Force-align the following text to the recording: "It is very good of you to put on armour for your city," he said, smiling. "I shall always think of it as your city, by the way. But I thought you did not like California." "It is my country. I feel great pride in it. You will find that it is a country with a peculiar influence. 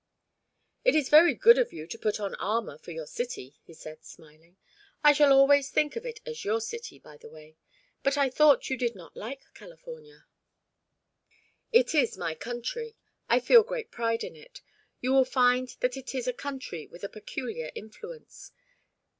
"It 0.83 0.95
is 0.95 1.09
very 1.09 1.35
good 1.35 1.59
of 1.59 1.71
you 1.71 1.85
to 1.85 1.99
put 1.99 2.19
on 2.19 2.33
armour 2.39 2.79
for 2.79 2.89
your 2.89 3.05
city," 3.05 3.57
he 3.61 3.75
said, 3.75 4.03
smiling. 4.03 4.57
"I 5.03 5.13
shall 5.13 5.31
always 5.31 5.69
think 5.69 5.95
of 5.95 6.07
it 6.07 6.21
as 6.25 6.43
your 6.43 6.59
city, 6.59 6.97
by 6.97 7.17
the 7.17 7.29
way. 7.29 7.55
But 8.01 8.17
I 8.17 8.31
thought 8.31 8.67
you 8.67 8.77
did 8.77 8.95
not 8.95 9.15
like 9.15 9.43
California." 9.53 10.25
"It 11.71 11.93
is 11.93 12.17
my 12.17 12.33
country. 12.33 12.95
I 13.29 13.39
feel 13.39 13.61
great 13.61 13.91
pride 13.91 14.23
in 14.23 14.35
it. 14.35 14.63
You 15.01 15.11
will 15.13 15.23
find 15.23 15.69
that 15.81 15.95
it 15.95 16.15
is 16.15 16.27
a 16.27 16.33
country 16.33 16.87
with 16.87 17.03
a 17.03 17.07
peculiar 17.09 17.71
influence. 17.75 18.53